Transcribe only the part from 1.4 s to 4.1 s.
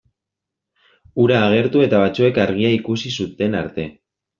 agertu eta batzuek argia ikusi zuten arte.